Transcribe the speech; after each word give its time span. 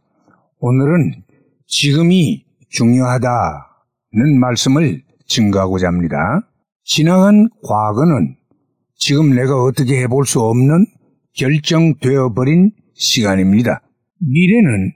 오늘은 0.59 1.23
지금이 1.67 2.45
중요하다는 2.69 4.39
말씀을 4.39 5.03
증거하고자 5.27 5.87
합니다. 5.87 6.15
지나간 6.85 7.49
과거는 7.67 8.37
지금 8.95 9.35
내가 9.35 9.61
어떻게 9.61 10.01
해볼 10.03 10.25
수 10.25 10.39
없는 10.39 10.85
결정되어 11.33 12.33
버린 12.33 12.71
시간입니다. 12.93 13.81
미래는 14.19 14.93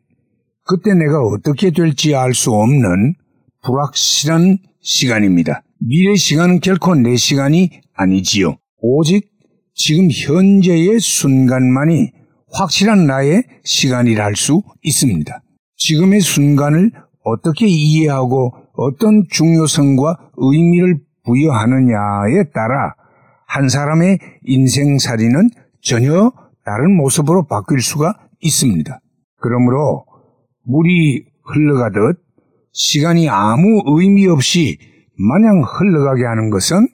그때 0.65 0.93
내가 0.93 1.19
어떻게 1.21 1.71
될지 1.71 2.15
알 2.15 2.33
수 2.33 2.51
없는 2.51 3.15
불확실한 3.63 4.57
시간입니다. 4.81 5.63
미래 5.79 6.15
시간은 6.15 6.59
결코 6.59 6.95
내 6.95 7.15
시간이 7.15 7.69
아니지요. 7.95 8.57
오직 8.81 9.29
지금 9.75 10.09
현재의 10.11 10.99
순간만이 10.99 12.11
확실한 12.53 13.07
나의 13.07 13.43
시간이라 13.63 14.23
할 14.23 14.35
수 14.35 14.61
있습니다. 14.83 15.41
지금의 15.77 16.21
순간을 16.21 16.91
어떻게 17.23 17.67
이해하고 17.67 18.51
어떤 18.73 19.23
중요성과 19.29 20.31
의미를 20.37 20.99
부여하느냐에 21.25 22.51
따라 22.53 22.93
한 23.47 23.69
사람의 23.69 24.17
인생살이는 24.43 25.49
전혀 25.81 26.31
다른 26.65 26.95
모습으로 26.97 27.45
바뀔 27.47 27.81
수가 27.81 28.13
있습니다. 28.39 28.99
그러므로 29.41 30.05
물이 30.65 31.25
흘러가듯 31.45 32.21
시간이 32.71 33.29
아무 33.29 33.83
의미 33.85 34.27
없이 34.27 34.77
마냥 35.17 35.63
흘러가게 35.63 36.23
하는 36.25 36.49
것은 36.49 36.87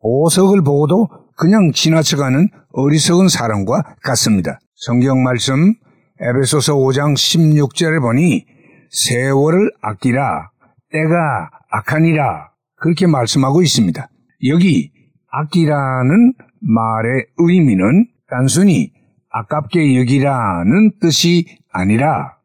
보석을 0.00 0.62
보고도 0.62 1.08
그냥 1.36 1.72
지나쳐가는 1.72 2.48
어리석은 2.72 3.28
사람과 3.28 3.96
같습니다. 4.02 4.58
성경 4.74 5.22
말씀 5.22 5.74
에베소서 6.20 6.76
5장 6.76 7.14
16절에 7.14 8.00
보니 8.00 8.46
세월을 8.90 9.70
아끼라 9.80 10.50
때가 10.90 11.50
악하니라 11.70 12.50
그렇게 12.76 13.06
말씀하고 13.06 13.62
있습니다. 13.62 14.08
여기 14.48 14.92
아끼라는 15.30 16.34
말의 16.60 17.26
의미는 17.38 18.06
단순히 18.28 18.92
아깝게 19.30 19.98
여기라는 19.98 20.92
뜻이 21.00 21.46
아니라 21.72 22.36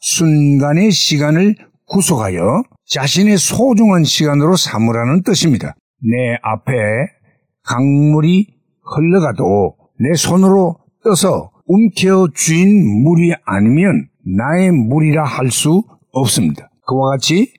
순간의 0.00 0.90
시간을 0.90 1.54
구속하여 1.86 2.62
자신의 2.86 3.38
소중한 3.38 4.04
시간으로 4.04 4.56
삼으라는 4.56 5.22
뜻입니다. 5.22 5.74
내 6.02 6.38
앞에 6.42 6.72
강물이 7.64 8.46
흘러가도 8.82 9.76
내 10.00 10.14
손으로 10.14 10.76
떠서 11.04 11.50
움켜 11.66 12.28
쥔 12.34 13.02
물이 13.02 13.34
아니면 13.44 14.08
나의 14.24 14.70
물이라 14.72 15.24
할 15.24 15.50
수 15.50 15.82
없습니다. 16.12 16.70
그와 16.86 17.12
같이 17.12 17.52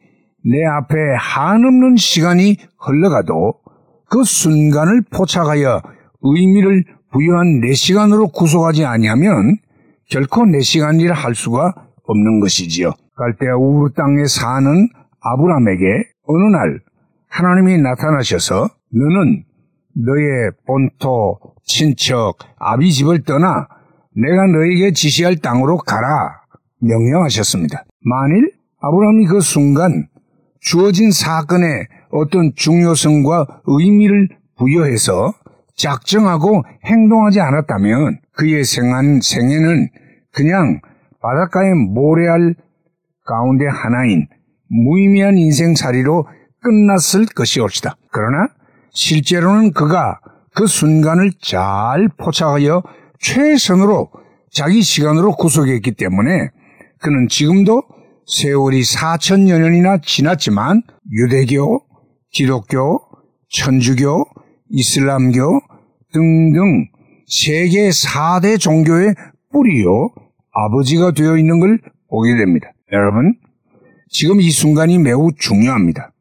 내 0.43 0.65
앞에 0.65 0.95
한없는 1.19 1.95
시간이 1.97 2.57
흘러가도 2.79 3.53
그 4.09 4.23
순간을 4.23 5.03
포착하여 5.11 5.81
의미를 6.21 6.83
부여한 7.11 7.59
내 7.61 7.73
시간으로 7.73 8.29
구속하지 8.29 8.85
아니하면 8.85 9.57
결코 10.09 10.45
내 10.45 10.61
시간이라 10.61 11.13
할 11.13 11.35
수가 11.35 11.88
없는 12.09 12.39
것이지요. 12.39 12.91
갈대아 13.15 13.55
우르 13.55 13.91
땅에 13.93 14.25
사는 14.25 14.87
아브람에게 15.21 15.85
어느 16.27 16.43
날 16.55 16.79
하나님이 17.29 17.81
나타나셔서 17.81 18.69
너는 18.91 19.43
너의 19.95 20.51
본토, 20.65 21.37
친척, 21.63 22.37
아비 22.57 22.91
집을 22.91 23.23
떠나 23.23 23.67
내가 24.15 24.47
너에게 24.47 24.91
지시할 24.91 25.37
땅으로 25.37 25.77
가라 25.77 26.41
명령하셨습니다. 26.81 27.83
만일 28.01 28.53
아브라함이 28.81 29.25
그 29.25 29.41
순간 29.41 30.07
주어진 30.61 31.11
사건에 31.11 31.87
어떤 32.11 32.53
중요성과 32.55 33.61
의미를 33.65 34.29
부여해서 34.57 35.33
작정하고 35.75 36.63
행동하지 36.85 37.39
않았다면 37.39 38.19
그의 38.33 38.63
생한 38.63 39.21
생애는 39.21 39.89
그냥 40.33 40.81
바닷가의 41.21 41.73
모래알 41.75 42.55
가운데 43.25 43.65
하나인 43.67 44.27
무의미한 44.69 45.37
인생살이로 45.37 46.27
끝났을 46.61 47.25
것이옵시다. 47.35 47.95
그러나 48.11 48.47
실제로는 48.91 49.73
그가 49.73 50.19
그 50.55 50.67
순간을 50.67 51.31
잘 51.41 52.09
포착하여 52.17 52.83
최선으로 53.19 54.09
자기 54.51 54.81
시간으로 54.81 55.33
구속했기 55.33 55.91
때문에 55.91 56.49
그는 56.99 57.27
지금도 57.29 57.83
세월이 58.25 58.81
4천여 58.81 59.59
년이나 59.59 59.99
지났지만 60.01 60.83
유대교, 61.11 61.81
기독교, 62.31 62.99
천주교, 63.51 64.25
이슬람교 64.69 65.61
등등 66.13 66.87
세계 67.27 67.89
4대 67.89 68.59
종교의 68.59 69.15
뿌리요 69.51 70.09
아버지가 70.65 71.11
되어 71.11 71.37
있는 71.37 71.59
걸 71.59 71.79
보게 72.09 72.35
됩니다. 72.37 72.71
여러분, 72.91 73.35
지금 74.09 74.41
이 74.41 74.49
순간이 74.49 74.97
매우 74.97 75.29
중요합니다. 75.37 76.11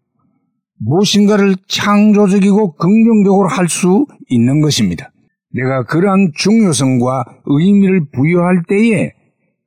무엇인가를 0.80 1.56
창조적이고 1.66 2.74
긍정적으로 2.74 3.48
할 3.48 3.68
수 3.68 4.06
있는 4.28 4.60
것입니다. 4.60 5.10
내가 5.52 5.84
그러한 5.84 6.32
중요성과 6.36 7.24
의미를 7.46 8.02
부여할 8.12 8.62
때에 8.68 9.12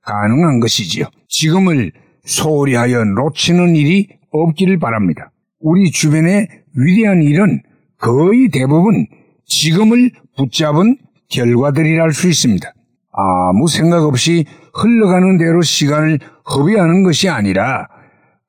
가능한 0.03 0.59
것이지요. 0.59 1.05
지금을 1.27 1.91
소홀히 2.23 2.75
하여 2.75 3.03
놓치는 3.03 3.75
일이 3.75 4.07
없기를 4.31 4.79
바랍니다. 4.79 5.31
우리 5.59 5.91
주변의 5.91 6.47
위대한 6.75 7.21
일은 7.23 7.61
거의 7.97 8.49
대부분 8.49 9.07
지금을 9.45 10.11
붙잡은 10.37 10.97
결과들이라 11.29 12.03
할 12.03 12.13
수 12.13 12.27
있습니다. 12.29 12.73
아무 13.13 13.67
생각 13.67 14.03
없이 14.03 14.45
흘러가는 14.73 15.37
대로 15.37 15.61
시간을 15.61 16.19
허비하는 16.49 17.03
것이 17.03 17.29
아니라 17.29 17.87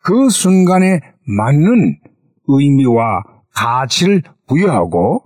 그 0.02 0.28
순간에 0.30 1.00
맞는 1.26 1.98
의미와 2.48 3.22
가치를 3.54 4.22
부여하고 4.48 5.22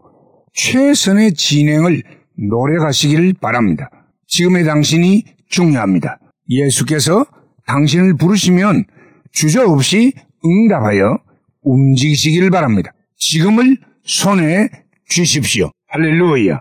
최선의 0.55 1.35
진행을 1.35 2.03
노력하시기를 2.39 3.35
바랍니다. 3.41 3.91
지금의 4.27 4.65
당신이 4.65 5.25
중요합니다. 5.49 6.19
예수께서 6.51 7.25
당신을 7.67 8.17
부르시면 8.17 8.85
주저없이 9.33 10.13
응답하여 10.45 11.19
움직이시기를 11.63 12.51
바랍니다. 12.51 12.93
지금을 13.17 13.77
손에 14.05 14.69
쥐십시오. 15.09 15.71
할렐루야. 15.89 16.61